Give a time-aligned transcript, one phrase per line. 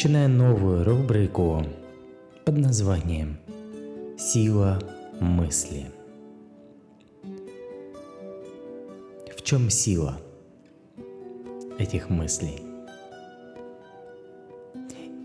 [0.00, 1.62] Я начинаю новую рубрику
[2.46, 3.36] под названием
[4.16, 4.78] «Сила
[5.20, 5.88] мысли».
[9.36, 10.18] В чем сила
[11.78, 12.62] этих мыслей?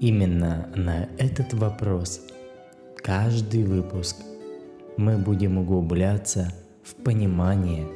[0.01, 2.19] Именно на этот вопрос
[2.97, 4.17] каждый выпуск
[4.97, 6.51] мы будем углубляться
[6.83, 7.87] в понимание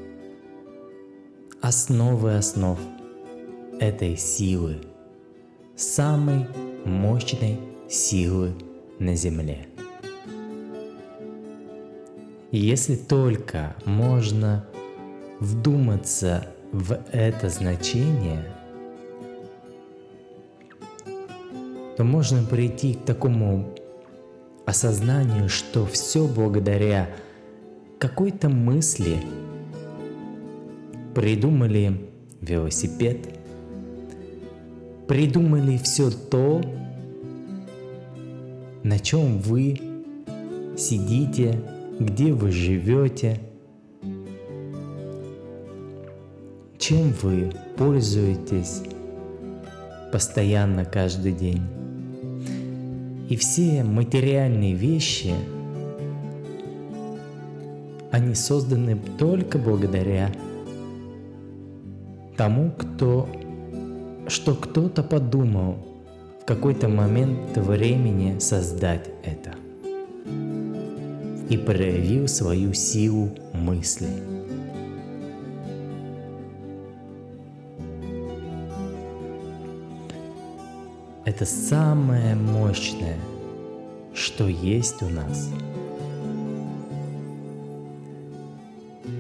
[1.62, 2.80] –основы основ
[3.82, 4.78] этой силы,
[5.76, 6.48] самой
[6.86, 8.54] мощной силы
[9.00, 9.68] на Земле.
[12.52, 14.66] Если только можно
[15.40, 18.46] вдуматься в это значение,
[21.98, 23.76] то можно прийти к такому
[24.66, 27.10] осознанию, что все благодаря
[28.00, 29.18] какой-то мысли–
[31.14, 32.10] придумали
[32.42, 33.18] велосипед,
[35.10, 36.62] придумали все то,
[38.84, 39.74] на чем вы
[40.78, 41.60] сидите,
[42.00, 43.40] где вы живете,
[46.78, 48.84] чем вы пользуетесь
[50.12, 51.64] постоянно каждый день.
[53.30, 55.34] И все материальные вещи,
[58.12, 60.32] они созданы только благодаря
[62.38, 63.28] тому, кто,
[64.30, 65.78] что кто-то подумал
[66.42, 69.56] в какой-то момент времени создать это
[71.50, 74.08] и проявил свою силу мысли.
[81.26, 83.18] Это самое мощное,
[84.14, 85.50] что есть у нас.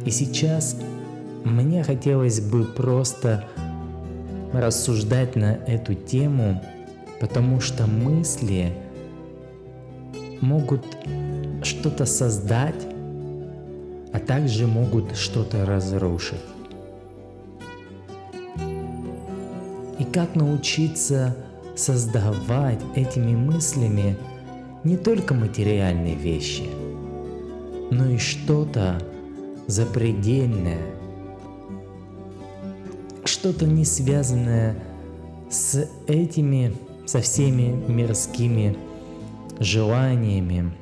[0.06, 0.80] И сейчас
[1.44, 3.48] мне хотелось бы просто
[4.54, 6.62] рассуждать на эту тему,
[7.20, 8.74] потому что мысли
[10.42, 10.86] могут
[11.64, 12.88] что-то создать,
[14.14, 16.40] а также могут что-то разрушить.
[20.00, 21.36] И как научиться
[21.76, 24.18] создавать этими мыслями
[24.84, 26.70] не только материальные вещи,
[27.92, 29.02] но и что-то
[29.68, 30.80] запредельное–
[33.40, 34.76] что-то не связанное
[35.50, 38.78] с этими, со всеми мирскими
[39.62, 40.74] желаниями.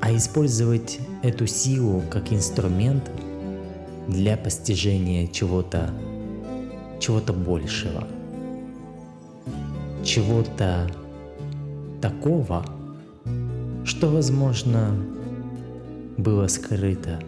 [0.00, 3.08] А использовать эту силу как инструмент
[4.08, 5.94] для постижения чего-то
[6.98, 8.08] чего-то большего,
[10.04, 10.90] чего-то
[12.00, 12.64] такого,
[13.84, 14.96] что, возможно,
[16.22, 17.18] было скрыто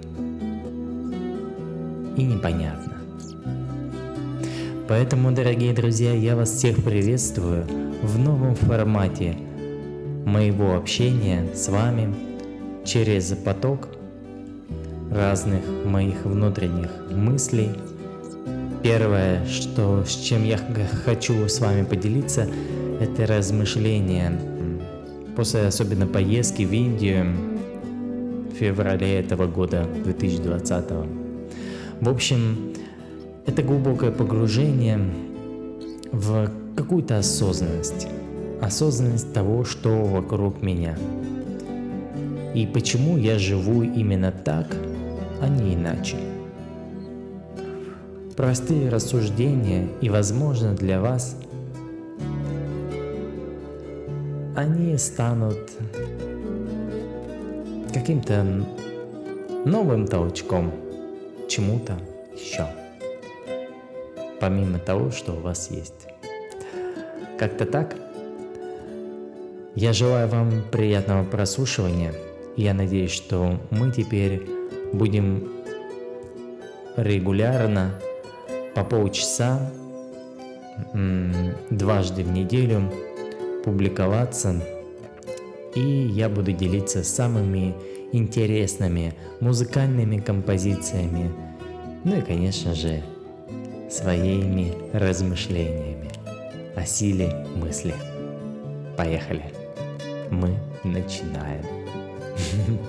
[2.17, 2.95] и непонятно.
[4.89, 7.67] Поэтому, дорогие друзья, я вас всех приветствую
[8.03, 9.37] в новом формате
[10.25, 12.15] моего общения с вами
[12.85, 13.89] через поток
[15.11, 17.71] разных моих внутренних мыслей.
[18.83, 20.59] Первое, что, с чем я
[21.05, 22.47] хочу с вами поделиться,
[23.01, 24.39] это размышления
[25.35, 27.54] после особенно поездки в Индию,
[28.55, 30.85] феврале этого года, 2020.
[32.01, 32.73] В общем,
[33.47, 35.01] это глубокое погружение
[36.13, 38.07] в какую-то осознанность.
[38.61, 40.97] Осознанность того, что вокруг меня.
[42.55, 44.75] И почему я живу именно так,
[45.41, 46.17] а не иначе.
[48.37, 51.37] Простые рассуждения и, возможно, для вас
[54.57, 55.59] они станут
[57.95, 58.45] каким-то
[59.65, 60.73] новым толчком
[61.49, 61.97] чему-то
[62.35, 62.67] еще.
[64.41, 66.09] Помимо того, что у вас есть.
[67.39, 67.95] Как-то так.
[69.77, 72.13] Я желаю вам приятного прослушивания.
[72.57, 74.43] Я надеюсь, что мы теперь
[74.93, 75.53] будем
[76.97, 77.95] регулярно
[78.75, 79.71] по полчаса
[81.71, 82.93] дважды в неделю
[83.65, 84.61] публиковаться
[85.75, 87.75] и я буду делиться самыми
[88.13, 91.31] интересными музыкальными композициями,
[92.05, 93.03] ну и, конечно же,
[93.91, 96.11] своими размышлениями
[96.77, 97.95] о силе мысли.
[98.97, 99.45] Поехали!
[100.31, 101.65] Мы начинаем.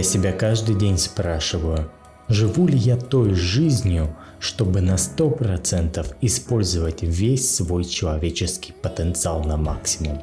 [0.06, 1.92] себя каждый день спрашиваю,
[2.30, 10.22] живу ли я той жизнью, чтобы на 100% использовать весь свой человеческий потенциал на максимум.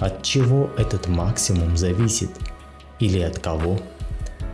[0.00, 2.30] От чего этот максимум зависит?
[2.98, 3.78] Или от кого?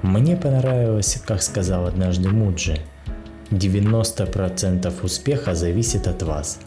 [0.03, 2.81] Мне понравилось, как сказал однажды Муджи,
[3.50, 6.59] 90% успеха зависит от вас,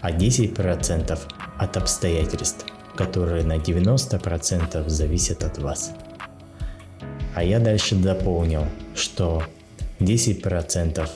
[0.00, 1.18] а 10%
[1.58, 5.92] от обстоятельств, которые на 90% зависят от вас.
[7.40, 9.42] А я дальше дополнил, что
[9.98, 11.08] 10%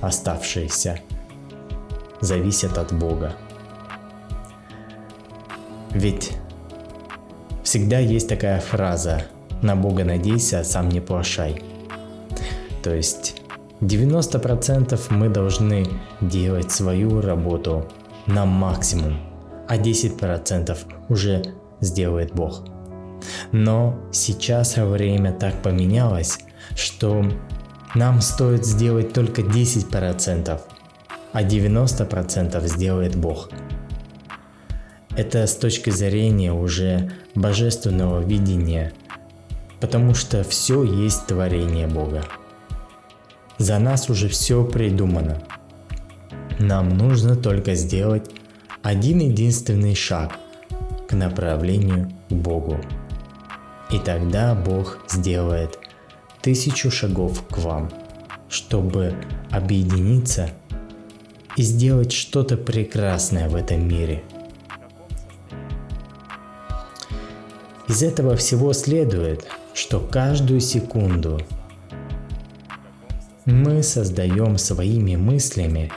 [0.00, 1.00] оставшиеся
[2.20, 3.34] зависят от Бога.
[5.90, 6.30] Ведь
[7.64, 9.24] всегда есть такая фраза
[9.60, 11.60] «на Бога надейся, а сам не плашай».
[12.84, 13.42] То есть
[13.80, 15.84] 90% мы должны
[16.20, 17.88] делать свою работу
[18.26, 19.18] на максимум,
[19.66, 21.42] а 10% уже
[21.80, 22.69] сделает Бог.
[23.52, 26.38] Но сейчас время так поменялось,
[26.76, 27.24] что
[27.94, 30.60] нам стоит сделать только 10%,
[31.32, 33.50] а 90% сделает Бог.
[35.16, 38.92] Это с точки зрения уже божественного видения,
[39.80, 42.24] потому что все есть творение Бога.
[43.58, 45.42] За нас уже все придумано.
[46.58, 48.30] Нам нужно только сделать
[48.82, 50.38] один единственный шаг
[51.08, 52.78] к направлению к Богу.
[53.92, 55.78] И тогда Бог сделает
[56.42, 57.90] тысячу шагов к вам,
[58.48, 59.16] чтобы
[59.50, 60.50] объединиться
[61.56, 64.22] и сделать что-то прекрасное в этом мире.
[67.88, 71.40] Из этого всего следует, что каждую секунду
[73.44, 75.90] мы создаем своими мыслями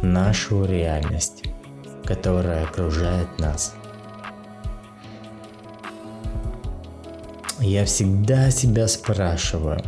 [0.00, 1.44] нашу реальность,
[2.06, 3.74] которая окружает нас–
[7.60, 9.80] я всегда себя спрашиваю,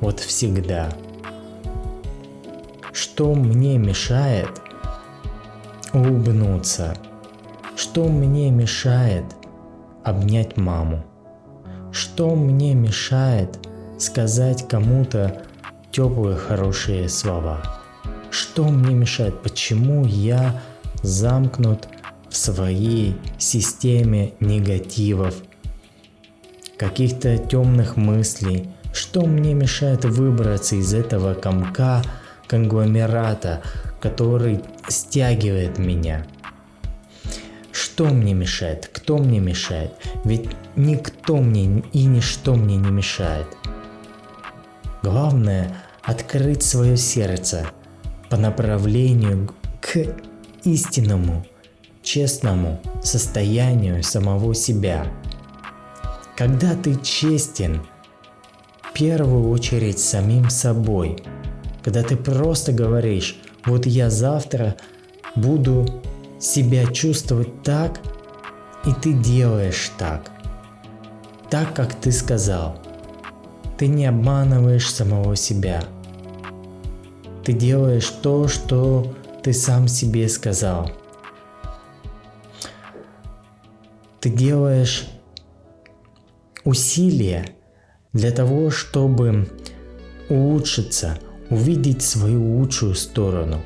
[0.00, 0.90] вот всегда,
[2.92, 4.50] что мне мешает
[5.92, 6.96] улыбнуться,
[7.76, 9.24] что мне мешает
[10.04, 11.04] обнять маму,
[11.92, 13.58] что мне мешает
[13.98, 15.42] сказать кому-то
[15.90, 17.80] теплые хорошие слова,
[18.30, 20.60] что мне мешает, почему я
[21.02, 21.88] замкнут
[22.28, 25.34] в своей системе негативов–
[26.76, 32.02] каких-то темных мыслей, что мне мешает выбраться из этого комка
[32.46, 33.62] конгломерата,
[34.00, 36.26] который стягивает меня.
[37.72, 38.88] Что мне мешает?
[38.92, 39.92] Кто мне мешает?
[40.24, 43.46] Ведь никто мне и ничто мне не мешает.
[45.02, 47.66] Главное открыть свое сердце
[48.30, 49.98] по направлению к
[50.64, 51.44] истинному,
[52.02, 55.06] честному состоянию самого себя–
[56.36, 57.82] когда ты честен,
[58.82, 61.22] в первую очередь самим собой,
[61.82, 64.76] когда ты просто говоришь, вот я завтра
[65.36, 66.02] буду
[66.40, 68.00] себя чувствовать так,
[68.84, 70.30] и ты делаешь так,
[71.50, 72.78] так, как ты сказал.
[73.78, 75.82] Ты не обманываешь самого себя.
[77.44, 79.12] Ты делаешь то, что
[79.42, 80.90] ты сам себе сказал.
[84.20, 85.08] Ты делаешь
[86.64, 87.46] усилия
[88.12, 89.48] для того, чтобы
[90.28, 91.18] улучшиться,
[91.50, 93.60] увидеть свою лучшую сторону,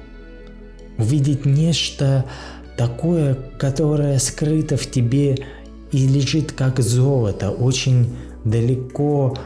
[0.96, 2.24] увидеть нечто
[2.76, 5.36] такое, которое скрыто в тебе
[5.92, 9.36] и лежит как золото, очень далеко,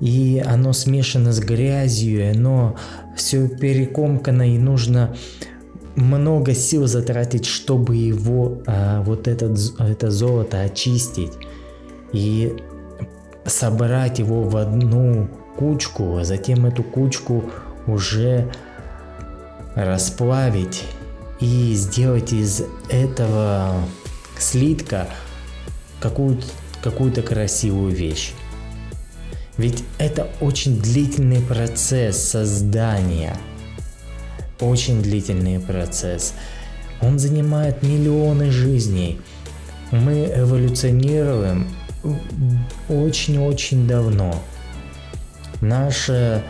[0.00, 2.76] и оно смешано с грязью, и оно
[3.16, 5.14] все перекомкано, и нужно
[5.96, 11.32] много сил затратить, чтобы его, а, вот этот, это золото очистить.
[12.12, 12.56] И
[13.44, 17.44] собрать его в одну кучку, а затем эту кучку
[17.86, 18.50] уже
[19.74, 20.84] расплавить
[21.40, 23.74] и сделать из этого
[24.38, 25.06] слитка
[26.00, 26.44] какую-то
[26.82, 28.32] какую-то красивую вещь.
[29.56, 33.36] Ведь это очень длительный процесс создания.
[34.60, 36.34] Очень длительный процесс.
[37.02, 39.20] Он занимает миллионы жизней.
[39.90, 41.68] Мы эволюционируем
[42.88, 44.34] очень-очень давно.
[45.60, 46.42] Наше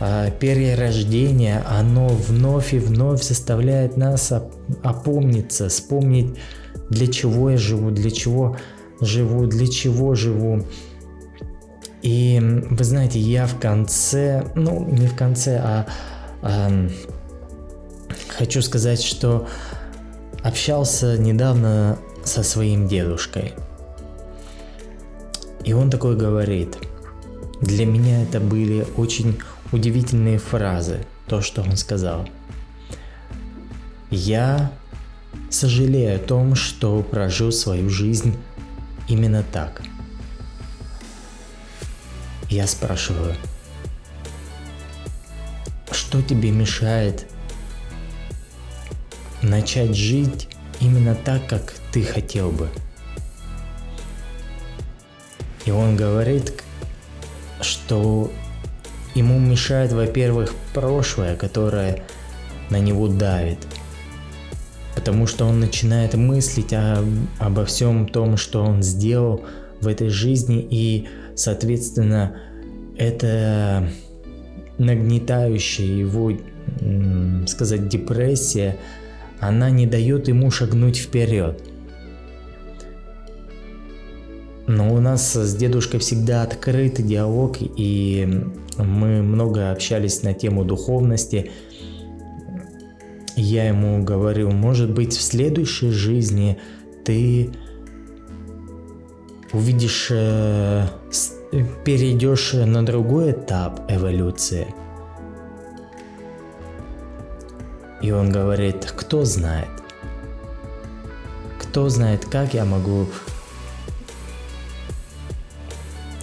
[0.00, 6.36] э, перерождение, оно вновь и вновь заставляет нас оп- опомниться, вспомнить,
[6.88, 8.56] для чего я живу, для чего
[9.00, 10.64] живу, для чего живу.
[12.02, 15.86] И вы знаете, я в конце, ну не в конце, а
[16.42, 16.88] э,
[18.28, 19.46] хочу сказать, что
[20.42, 23.52] общался недавно со своим дедушкой–
[25.64, 26.76] И он такой говорит,
[27.60, 29.38] для меня это были очень
[29.72, 32.28] удивительные фразы, то, что он сказал.
[34.10, 34.72] Я
[35.50, 38.36] сожалею о том, что прожил свою жизнь
[39.08, 39.82] именно так.
[42.48, 43.36] Я спрашиваю,
[45.92, 47.26] что тебе мешает
[49.42, 50.48] начать жить
[50.80, 52.68] именно так, как ты хотел бы?
[55.70, 56.52] И он говорит,
[57.60, 58.28] что
[59.14, 62.02] ему мешает, во-первых, прошлое, которое
[62.70, 63.58] на него давит.
[64.96, 67.04] Потому что он начинает мыслить о,
[67.38, 69.44] обо всем том, что он сделал
[69.80, 72.36] в этой жизни, и, соответственно,
[72.98, 73.88] это
[74.76, 76.32] нагнетающая его,
[77.46, 78.76] сказать, депрессия,
[79.38, 81.62] она не дает ему шагнуть вперед.
[84.70, 88.44] Но у нас с дедушкой всегда открытый диалог, и
[88.78, 91.50] мы много общались на тему духовности.
[93.34, 96.56] Я ему говорю, может быть, в следующей жизни
[97.04, 97.50] ты
[99.52, 100.86] увидишь, э,
[101.84, 104.72] перейдешь на другой этап эволюции.
[108.02, 109.68] И он говорит, кто знает?
[111.58, 113.08] Кто знает, как я могу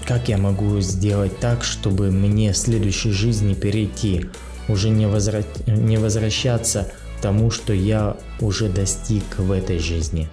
[0.08, 4.26] как я могу сделать так, чтобы мне в следующей жизни перейти,
[4.70, 5.44] уже не, возра...
[5.68, 10.30] не возвращаться к тому, что я уже достиг в этой жизни?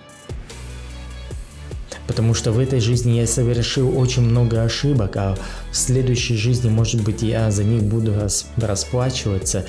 [2.07, 5.37] Потому что в этой жизни я совершил очень много ошибок, а
[5.73, 8.15] в следующей жизни, может быть, я за них буду
[8.57, 9.65] расплачиваться,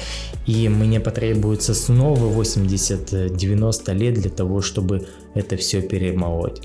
[0.45, 6.61] и мне потребуется снова 80-90 лет для того, чтобы это все перемолоть.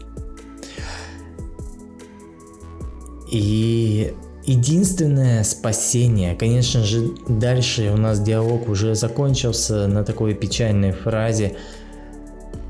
[3.30, 4.12] И
[4.44, 11.56] единственное спасение, конечно же, дальше у нас диалог уже закончился на такой печальной фразе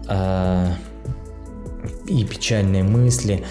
[0.09, 0.67] э,
[2.07, 3.45] и печальные мысли.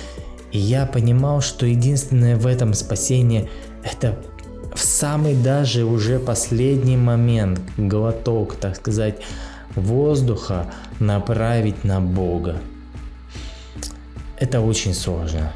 [0.51, 3.49] И я понимал, что единственное в этом спасение
[3.83, 4.19] это
[4.73, 9.19] в самый даже уже последний момент, глоток, так сказать,
[9.75, 12.57] воздуха направить на Бога.
[14.37, 15.53] Это очень сложно.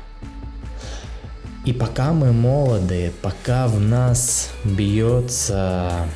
[1.66, 6.08] И пока мы молоды, пока в нас бьется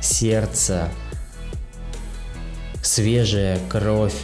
[0.00, 0.88] сердце,
[2.82, 4.16] свежая кровь,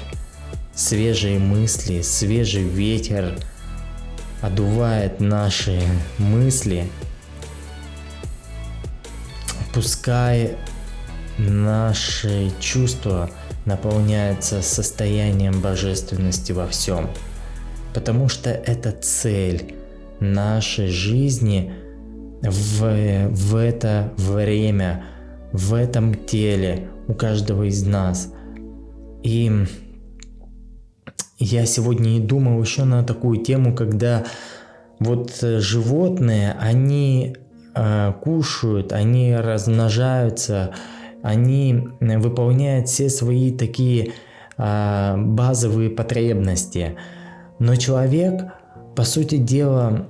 [0.75, 3.38] свежие мысли, свежий ветер
[4.42, 5.80] одувает наши
[6.18, 6.90] мысли,
[9.72, 10.56] пускай
[11.38, 13.30] наши чувства
[13.66, 17.08] наполняются состоянием божественности во всем.
[17.94, 19.77] Потому что это цель
[20.20, 21.72] нашей жизни
[22.42, 25.04] в, в это время,
[25.52, 28.32] в этом теле у каждого из нас.
[29.22, 29.50] И
[31.38, 34.25] я сегодня и думал еще на такую тему, когда
[34.98, 37.37] вот животные, они
[37.75, 40.75] э, кушают, они размножаются,
[41.22, 44.12] они выполняют все свои такие
[44.56, 46.96] э, базовые потребности.
[47.58, 48.52] Но человек
[48.95, 50.07] по сути дела,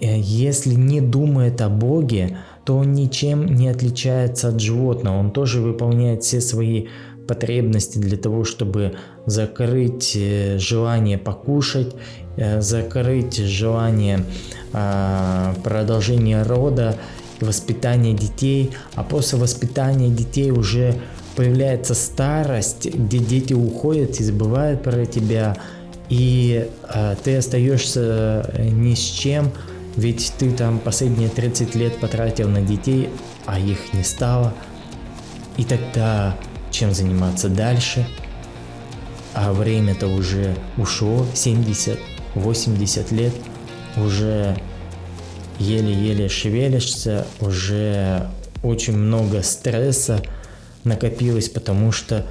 [0.00, 5.18] э, если не думает о Боге, то он ничем не отличается от животного.
[5.18, 6.86] Он тоже выполняет все свои
[7.26, 8.96] потребности для того, чтобы
[9.26, 11.94] закрыть э, желание покушать,
[12.36, 14.24] э, закрыть желание
[14.72, 16.96] а, продолжения рода,
[17.40, 20.94] воспитания детей, а после воспитания детей уже
[21.36, 25.56] появляется старость, где дети уходят и забывают про тебя,
[26.10, 29.52] и э, ты остаешься ни с чем,
[29.96, 33.08] ведь ты там последние 30 лет потратил на детей,
[33.46, 34.52] а их не стало.
[35.56, 36.36] И тогда
[36.72, 38.06] чем заниматься дальше?
[39.34, 43.32] А время-то уже ушло, 70-80 лет,
[43.96, 44.56] уже
[45.60, 48.28] еле-еле шевелишься, уже
[48.64, 50.22] очень много стресса
[50.82, 52.26] накопилось, потому что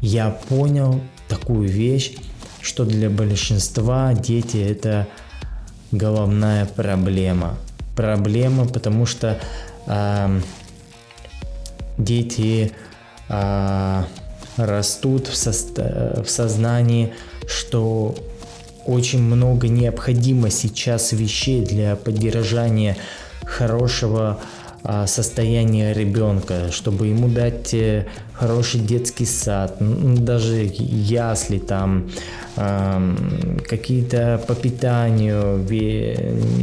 [0.00, 2.12] я понял такую вещь,
[2.64, 5.06] что для большинства дети это
[5.92, 7.56] головная проблема.
[7.94, 9.38] Проблема, потому что
[9.86, 10.40] э,
[11.98, 12.72] дети
[13.28, 14.02] э,
[14.56, 17.12] растут в, со- в сознании,
[17.46, 18.14] что
[18.86, 22.96] очень много необходимо сейчас вещей для поддержания
[23.44, 24.44] хорошего а,
[25.06, 32.10] состояние ребенка, чтобы ему дать э, хороший детский сад, даже ясли там,
[32.54, 35.58] какие-то по питанию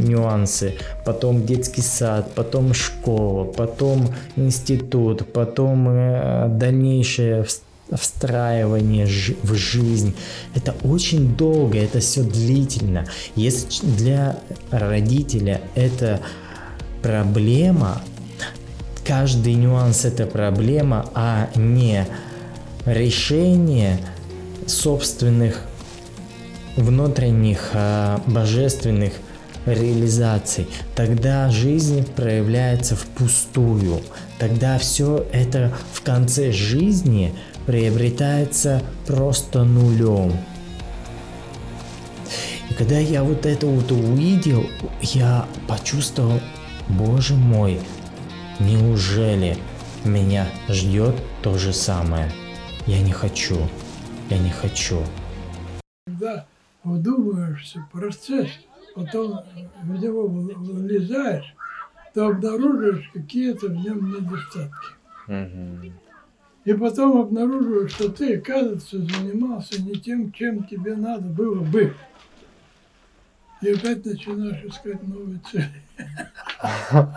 [0.06, 0.74] нюансы,
[1.04, 7.44] потом детский сад, потом школа, потом институт, потом э, дальнейшее
[7.90, 9.06] встраивание
[9.42, 10.14] в жизнь.
[10.54, 13.04] Это очень долго, это все длительно.
[13.34, 14.36] Если для
[14.70, 16.20] родителя это
[17.02, 18.00] проблема,
[19.04, 22.06] каждый нюанс это проблема, а не
[22.86, 23.98] решение
[24.66, 25.62] собственных
[26.76, 29.12] внутренних а, божественных
[29.66, 34.00] реализаций, тогда жизнь проявляется впустую.
[34.38, 37.34] Тогда все это в конце жизни
[37.66, 40.32] приобретается просто нулем.
[42.70, 44.66] И когда я вот это вот увидел,
[45.02, 46.40] я почувствовал,
[46.88, 47.78] боже мой,
[48.60, 49.56] неужели
[50.04, 52.30] меня ждет то же самое?
[52.86, 53.58] Я не хочу,
[54.30, 55.02] я не хочу.
[56.06, 56.46] Да
[56.84, 58.48] вдумаешься в процесс,
[58.94, 59.40] потом
[59.82, 61.54] в него влезаешь,
[62.14, 64.88] то обнаруживаешь какие-то в нем недостатки.
[65.28, 65.92] Угу.
[66.64, 71.94] И потом обнаруживаешь, что ты, оказывается, занимался не тем, чем тебе надо было бы.
[73.62, 75.68] И опять начинаешь искать новые цели.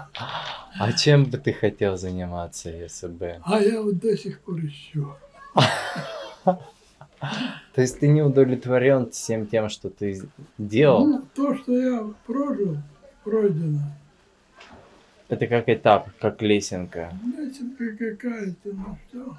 [0.77, 3.39] А чем бы ты хотел заниматься, если бы?
[3.45, 5.13] А я вот до сих пор ищу.
[6.43, 10.21] То есть ты не удовлетворен всем тем, что ты
[10.57, 11.05] делал?
[11.05, 12.77] Ну, то, что я прожил,
[13.23, 13.79] пройдено.
[15.29, 17.13] Это как этап, как лесенка.
[17.37, 19.37] Лесенка какая-то, ну что.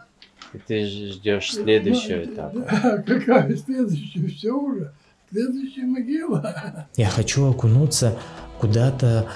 [0.55, 2.59] И ты ждешь следующего этапа.
[2.61, 4.27] Да, какая следующая?
[4.27, 4.93] Все уже.
[5.31, 6.87] Следующая могила.
[6.97, 8.17] Я хочу окунуться
[8.59, 9.27] куда-то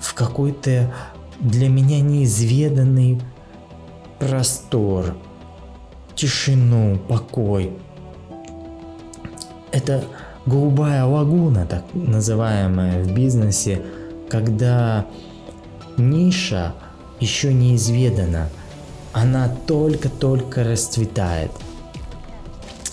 [0.00, 0.92] в какой-то
[1.40, 3.20] для меня неизведанный
[4.18, 5.16] простор,
[6.14, 7.72] тишину, покой
[9.72, 10.04] это
[10.46, 13.82] голубая лагуна, так называемая в бизнесе,
[14.28, 15.06] когда
[15.96, 16.74] ниша
[17.20, 18.48] еще не изведана,
[19.12, 21.50] она только-только расцветает.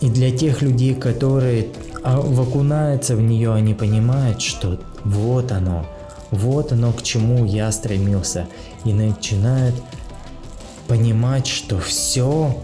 [0.02, 1.70] И для тех людей, которые
[2.06, 5.86] окунаются в нее, они понимают, что вот оно,
[6.32, 8.48] вот оно, к чему я стремился.
[8.84, 9.76] И начинают
[10.88, 12.58] понимать, что все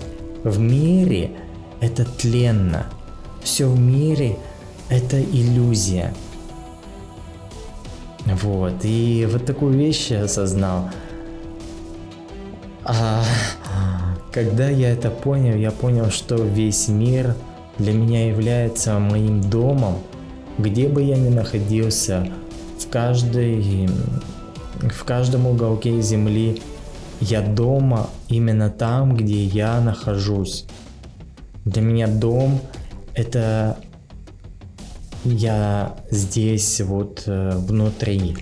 [0.43, 1.31] в мире
[1.79, 2.85] это тленно–
[3.43, 4.37] все в мире
[4.89, 6.13] это иллюзия.
[8.25, 10.89] Вот, и вот такую вещь я осознал.
[12.83, 13.23] А
[14.31, 17.35] когда я это понял, я понял, что весь мир
[17.77, 19.97] для меня является моим домом,
[20.57, 22.27] где бы я ни находился,
[22.79, 23.89] в каждой,
[24.81, 26.61] в каждом уголке земли,
[27.19, 30.65] я дома именно там, где я нахожусь.
[31.65, 32.59] Для меня дом
[33.13, 33.77] это
[35.23, 38.37] я здесь вот э, внутри.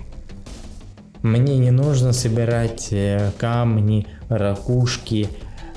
[1.22, 5.28] Мне не нужно собирать э, камни, ракушки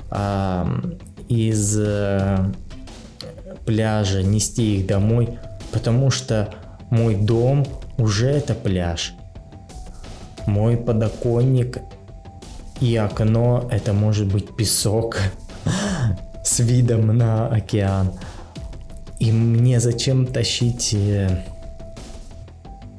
[0.10, 0.66] э,
[1.28, 2.52] из э,
[3.66, 5.40] пляжа, нести их домой,
[5.72, 6.54] потому что
[6.90, 7.66] мой дом
[7.98, 9.14] уже это пляж.
[10.46, 11.80] Мой подоконник
[12.82, 15.18] и окно это может быть песок
[16.44, 18.12] с видом на океан.
[19.20, 21.46] И мне зачем тащить э,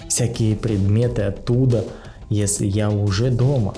[0.08, 1.84] всякие предметы оттуда,
[2.30, 3.74] если я уже дома?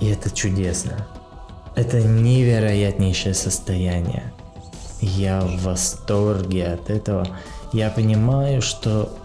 [0.00, 1.06] И это чудесно.
[1.74, 4.32] Это невероятнейшее состояние.
[5.00, 7.26] Я в восторге от этого.
[7.72, 9.16] Я понимаю, что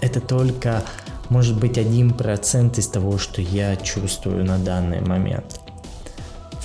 [0.00, 0.82] это только
[1.28, 5.60] может быть один процент из того, что я чувствую на данный момент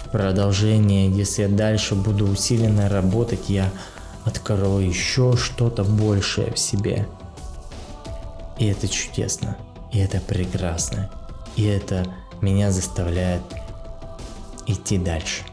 [0.08, 3.70] продолжение, если я дальше буду усиленно работать, я
[4.26, 7.08] открою еще что-то большее в себе.
[8.58, 9.58] И это чудесно,
[9.92, 11.10] и это прекрасно,
[11.56, 12.06] и это
[12.42, 13.44] меня заставляет
[14.68, 15.44] идти дальше.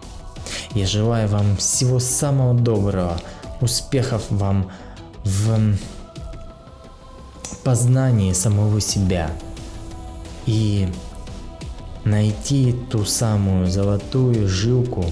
[0.74, 3.20] Я желаю вам всего самого доброго,
[3.60, 4.70] успехов вам
[5.24, 5.76] в
[7.62, 9.30] познании самого себя
[10.46, 10.88] и
[12.04, 15.06] найти ту самую золотую жилку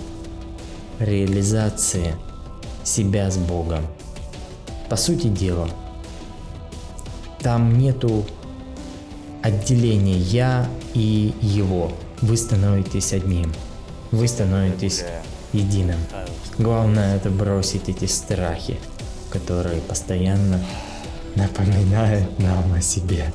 [0.99, 2.15] реализации
[2.85, 3.87] себя с Богом.
[4.91, 5.69] По сути дела,
[7.41, 8.25] там нету
[9.43, 11.91] отделения я и его.
[12.21, 13.53] Вы становитесь одним.
[14.13, 15.05] Вы становитесь
[15.53, 15.99] единым.
[16.59, 18.79] Главное это бросить эти страхи,
[19.31, 20.61] которые постоянно
[21.35, 23.33] напоминают нам о себе.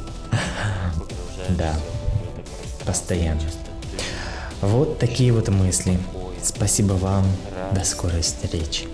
[1.50, 1.74] Да.
[2.86, 3.42] постоянно.
[4.62, 6.00] Вот такие вот мысли.
[6.44, 7.26] Спасибо вам.
[7.74, 8.88] До скорой встречи.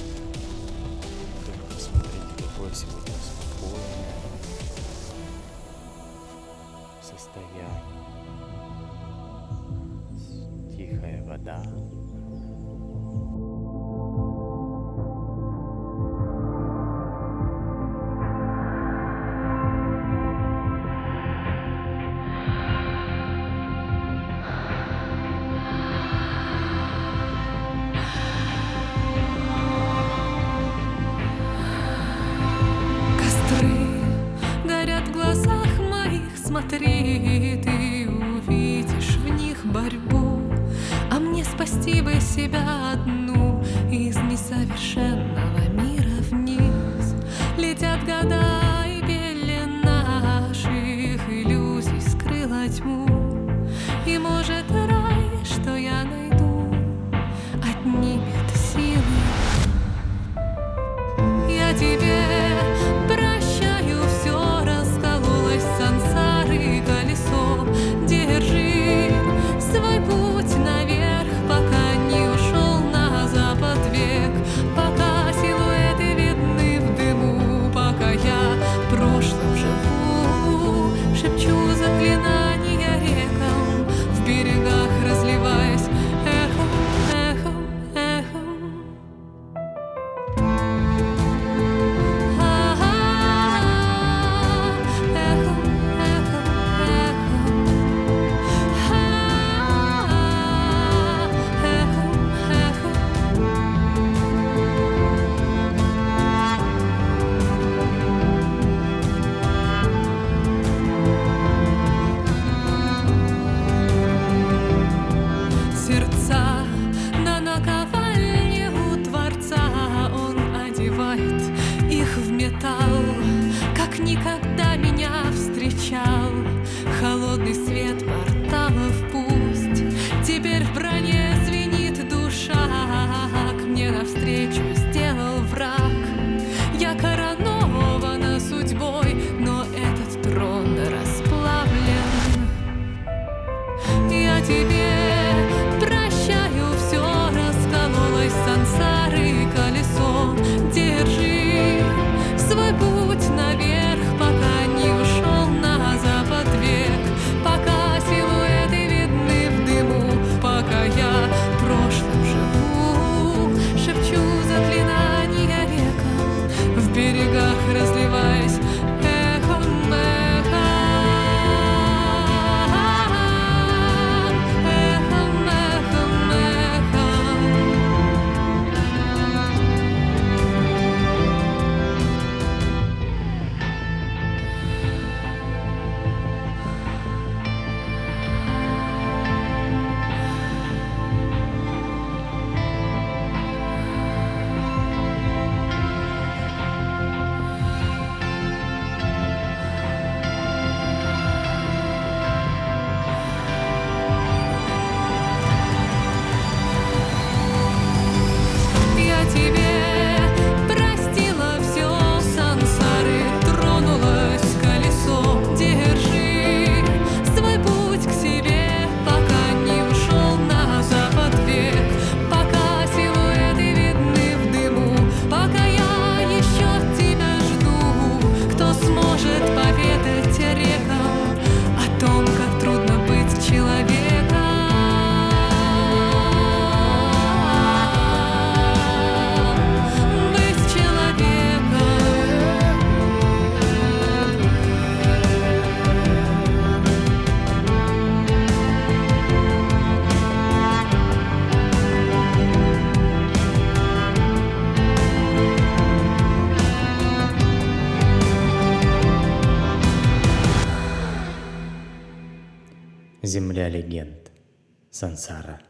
[265.03, 265.19] Земля легенд.
[265.19, 265.61] Сансара.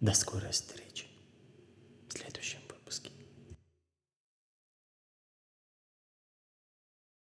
[0.00, 0.81] До скорой встречи.